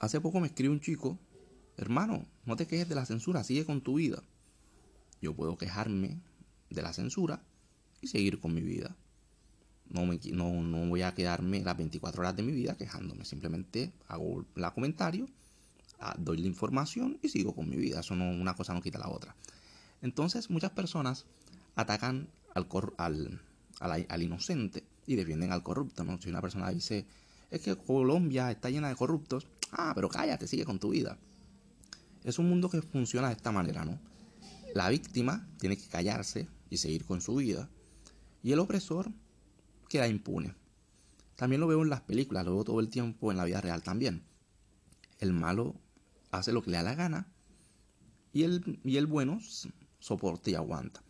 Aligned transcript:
Hace 0.00 0.20
poco 0.20 0.40
me 0.40 0.46
escribe 0.46 0.72
un 0.72 0.80
chico, 0.80 1.18
hermano, 1.76 2.26
no 2.46 2.56
te 2.56 2.66
quejes 2.66 2.88
de 2.88 2.94
la 2.94 3.04
censura, 3.04 3.44
sigue 3.44 3.66
con 3.66 3.82
tu 3.82 3.94
vida. 3.94 4.22
Yo 5.20 5.34
puedo 5.34 5.58
quejarme 5.58 6.18
de 6.70 6.82
la 6.82 6.94
censura 6.94 7.42
y 8.00 8.06
seguir 8.06 8.40
con 8.40 8.54
mi 8.54 8.62
vida. 8.62 8.96
No, 9.90 10.06
me, 10.06 10.18
no, 10.32 10.62
no 10.62 10.88
voy 10.88 11.02
a 11.02 11.14
quedarme 11.14 11.60
las 11.60 11.76
24 11.76 12.22
horas 12.22 12.34
de 12.34 12.42
mi 12.42 12.52
vida 12.52 12.76
quejándome. 12.76 13.26
Simplemente 13.26 13.92
hago 14.08 14.46
la 14.54 14.72
comentario, 14.72 15.28
doy 16.18 16.38
la 16.38 16.46
información 16.46 17.18
y 17.22 17.28
sigo 17.28 17.54
con 17.54 17.68
mi 17.68 17.76
vida. 17.76 18.00
Eso 18.00 18.16
no, 18.16 18.30
una 18.30 18.54
cosa 18.54 18.72
no 18.72 18.80
quita 18.80 18.98
la 18.98 19.08
otra. 19.08 19.36
Entonces 20.00 20.48
muchas 20.48 20.70
personas 20.70 21.26
atacan 21.74 22.28
al, 22.54 22.66
al, 22.96 23.40
al, 24.08 24.22
inocente 24.22 24.82
y 25.06 25.16
defienden 25.16 25.52
al 25.52 25.62
corrupto. 25.62 26.04
¿no? 26.04 26.18
Si 26.22 26.30
una 26.30 26.40
persona 26.40 26.70
dice, 26.70 27.04
es 27.50 27.60
que 27.60 27.76
Colombia 27.76 28.50
está 28.50 28.70
llena 28.70 28.88
de 28.88 28.96
corruptos, 28.96 29.46
ah, 29.72 29.92
pero 29.94 30.08
cállate, 30.08 30.46
sigue 30.46 30.64
con 30.64 30.78
tu 30.78 30.90
vida. 30.90 31.18
Es 32.24 32.38
un 32.38 32.48
mundo 32.48 32.68
que 32.68 32.82
funciona 32.82 33.28
de 33.28 33.34
esta 33.34 33.52
manera, 33.52 33.84
¿no? 33.84 33.98
La 34.74 34.88
víctima 34.88 35.48
tiene 35.58 35.76
que 35.76 35.88
callarse 35.88 36.48
y 36.68 36.76
seguir 36.76 37.04
con 37.04 37.20
su 37.20 37.36
vida. 37.36 37.68
Y 38.42 38.52
el 38.52 38.58
opresor 38.58 39.10
queda 39.88 40.06
impune. 40.06 40.54
También 41.36 41.60
lo 41.60 41.66
veo 41.66 41.82
en 41.82 41.88
las 41.88 42.02
películas, 42.02 42.44
lo 42.44 42.54
veo 42.54 42.64
todo 42.64 42.80
el 42.80 42.88
tiempo 42.88 43.30
en 43.30 43.38
la 43.38 43.44
vida 43.44 43.60
real 43.60 43.82
también. 43.82 44.22
El 45.18 45.32
malo 45.32 45.74
hace 46.30 46.52
lo 46.52 46.62
que 46.62 46.70
le 46.70 46.76
da 46.76 46.82
la 46.82 46.94
gana 46.94 47.26
y 48.32 48.44
el, 48.44 48.80
y 48.84 48.96
el 48.96 49.06
bueno 49.06 49.40
soporta 49.98 50.50
y 50.50 50.54
aguanta. 50.54 51.02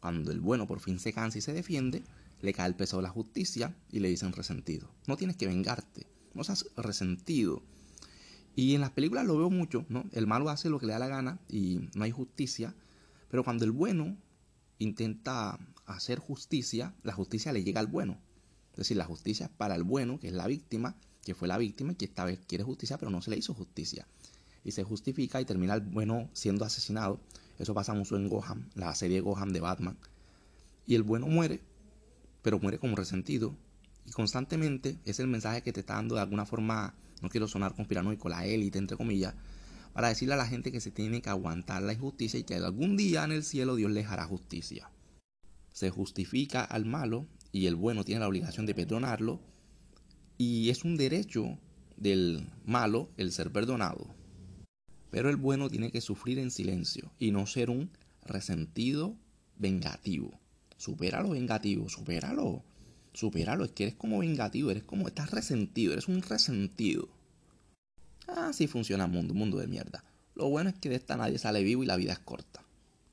Cuando 0.00 0.30
el 0.30 0.40
bueno 0.40 0.66
por 0.66 0.80
fin 0.80 0.98
se 0.98 1.12
cansa 1.12 1.38
y 1.38 1.40
se 1.40 1.52
defiende, 1.52 2.04
le 2.42 2.52
cae 2.52 2.68
el 2.68 2.76
peso 2.76 2.98
de 2.98 3.04
la 3.04 3.08
justicia 3.08 3.74
y 3.90 4.00
le 4.00 4.08
dicen 4.08 4.32
resentido. 4.32 4.88
No 5.06 5.16
tienes 5.16 5.36
que 5.36 5.46
vengarte, 5.46 6.06
no 6.34 6.44
seas 6.44 6.66
resentido. 6.76 7.62
Y 8.56 8.74
en 8.74 8.80
las 8.80 8.90
películas 8.90 9.26
lo 9.26 9.36
veo 9.36 9.50
mucho, 9.50 9.84
¿no? 9.88 10.04
El 10.12 10.26
malo 10.26 10.48
hace 10.48 10.70
lo 10.70 10.80
que 10.80 10.86
le 10.86 10.94
da 10.94 10.98
la 10.98 11.08
gana 11.08 11.38
y 11.48 11.88
no 11.94 12.04
hay 12.04 12.10
justicia, 12.10 12.74
pero 13.30 13.44
cuando 13.44 13.64
el 13.64 13.70
bueno 13.70 14.16
intenta 14.78 15.58
hacer 15.84 16.18
justicia, 16.18 16.94
la 17.02 17.12
justicia 17.12 17.52
le 17.52 17.62
llega 17.62 17.80
al 17.80 17.86
bueno. 17.86 18.18
Es 18.72 18.78
decir, 18.78 18.96
la 18.96 19.04
justicia 19.04 19.46
es 19.46 19.52
para 19.52 19.74
el 19.74 19.84
bueno, 19.84 20.18
que 20.18 20.28
es 20.28 20.32
la 20.32 20.46
víctima, 20.46 20.96
que 21.22 21.34
fue 21.34 21.48
la 21.48 21.58
víctima 21.58 21.92
y 21.92 21.94
que 21.96 22.06
esta 22.06 22.24
vez 22.24 22.40
quiere 22.46 22.64
justicia, 22.64 22.98
pero 22.98 23.10
no 23.10 23.22
se 23.22 23.30
le 23.30 23.36
hizo 23.36 23.54
justicia. 23.54 24.06
Y 24.64 24.72
se 24.72 24.84
justifica 24.84 25.40
y 25.40 25.44
termina 25.44 25.74
el 25.74 25.80
bueno 25.82 26.28
siendo 26.32 26.64
asesinado. 26.64 27.20
Eso 27.58 27.74
pasa 27.74 27.94
mucho 27.94 28.16
en 28.16 28.28
Gotham, 28.28 28.68
la 28.74 28.94
serie 28.94 29.20
Gotham 29.20 29.52
de 29.52 29.60
Batman. 29.60 29.98
Y 30.86 30.94
el 30.94 31.02
bueno 31.02 31.26
muere, 31.26 31.60
pero 32.42 32.58
muere 32.58 32.78
como 32.78 32.96
resentido. 32.96 33.54
Y 34.06 34.12
constantemente 34.12 34.98
es 35.04 35.20
el 35.20 35.26
mensaje 35.26 35.62
que 35.62 35.72
te 35.72 35.80
está 35.80 35.94
dando 35.94 36.14
de 36.14 36.20
alguna 36.20 36.46
forma, 36.46 36.94
no 37.22 37.28
quiero 37.28 37.48
sonar 37.48 37.74
conspiranoico, 37.74 38.28
la 38.28 38.46
élite, 38.46 38.78
entre 38.78 38.96
comillas, 38.96 39.34
para 39.92 40.08
decirle 40.08 40.34
a 40.34 40.38
la 40.38 40.46
gente 40.46 40.72
que 40.72 40.80
se 40.80 40.90
tiene 40.90 41.22
que 41.22 41.30
aguantar 41.30 41.82
la 41.82 41.94
injusticia 41.94 42.38
y 42.38 42.44
que 42.44 42.56
algún 42.56 42.96
día 42.96 43.24
en 43.24 43.32
el 43.32 43.42
cielo 43.42 43.76
Dios 43.76 43.90
les 43.90 44.06
hará 44.08 44.26
justicia. 44.26 44.90
Se 45.72 45.90
justifica 45.90 46.62
al 46.62 46.84
malo 46.84 47.26
y 47.52 47.66
el 47.66 47.76
bueno 47.76 48.04
tiene 48.04 48.20
la 48.20 48.28
obligación 48.28 48.66
de 48.66 48.74
perdonarlo 48.74 49.40
y 50.38 50.68
es 50.68 50.84
un 50.84 50.96
derecho 50.96 51.58
del 51.96 52.46
malo 52.64 53.08
el 53.16 53.32
ser 53.32 53.50
perdonado. 53.50 54.14
Pero 55.10 55.30
el 55.30 55.36
bueno 55.36 55.70
tiene 55.70 55.90
que 55.90 56.00
sufrir 56.02 56.38
en 56.38 56.50
silencio 56.50 57.10
y 57.18 57.30
no 57.30 57.46
ser 57.46 57.70
un 57.70 57.90
resentido 58.24 59.16
vengativo. 59.56 60.38
Supera 60.76 61.22
lo 61.22 61.30
vengativo, 61.30 61.88
supéralo. 61.88 62.62
Supéralo, 63.16 63.64
es 63.64 63.70
que 63.70 63.84
eres 63.84 63.94
como 63.94 64.18
vengativo, 64.18 64.70
eres 64.70 64.82
como, 64.82 65.08
estás 65.08 65.30
resentido, 65.30 65.94
eres 65.94 66.06
un 66.06 66.20
resentido. 66.20 67.08
Así 68.26 68.66
funciona 68.66 69.06
el 69.06 69.10
mundo, 69.10 69.32
un 69.32 69.38
mundo 69.38 69.56
de 69.56 69.66
mierda. 69.66 70.04
Lo 70.34 70.50
bueno 70.50 70.68
es 70.68 70.76
que 70.76 70.90
de 70.90 70.96
esta 70.96 71.16
nadie 71.16 71.38
sale 71.38 71.62
vivo 71.62 71.82
y 71.82 71.86
la 71.86 71.96
vida 71.96 72.12
es 72.12 72.18
corta. 72.18 72.65